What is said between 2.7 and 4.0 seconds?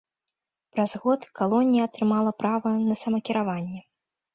на самакіраванне.